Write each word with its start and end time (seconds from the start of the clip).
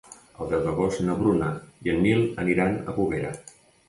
El 0.43 0.47
deu 0.51 0.61
d'agost 0.67 1.03
na 1.09 1.17
Bruna 1.19 1.49
i 1.87 1.91
en 1.93 2.01
Nil 2.05 2.23
aniran 2.45 2.73
a 2.93 2.97
Bovera. 2.97 3.31